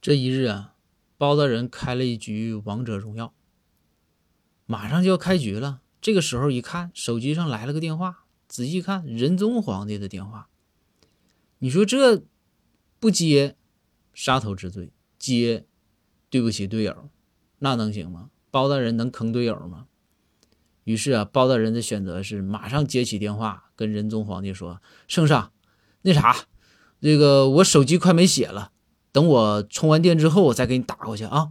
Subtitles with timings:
[0.00, 0.76] 这一日啊，
[1.18, 3.34] 包大人开了一局王者荣耀，
[4.64, 5.82] 马上就要开局了。
[6.00, 10.48] 这个时候一看，手机上来了个电话，仔细看，仁宗皇帝的电话。
[11.58, 12.22] 你说这
[12.98, 13.56] 不接，
[14.14, 14.86] 杀头之罪；
[15.18, 15.66] 接，
[16.30, 17.10] 对不起队友，
[17.58, 18.30] 那能行吗？
[18.50, 19.86] 包大人能坑队友吗？
[20.84, 25.52] 于是啊，包大人的选择是马上接起电话，跟仁宗皇帝说：“圣上，
[26.00, 26.46] 那啥，
[27.02, 28.72] 这个我手机快没血了。”
[29.12, 31.50] 等我充完电之后，我再给你打过去啊！